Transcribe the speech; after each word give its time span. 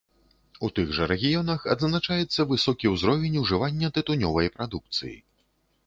У 0.67 0.69
тых 0.77 0.93
жа 0.99 1.07
рэгіёнах 1.11 1.67
адзначаецца 1.75 2.47
высокі 2.55 2.93
ўзровень 2.95 3.39
ужывання 3.45 3.95
тытунёвай 3.99 4.55
прадукцыі. 4.57 5.17